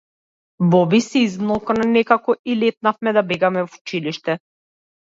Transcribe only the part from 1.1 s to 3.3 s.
измолкна некако и летнавме да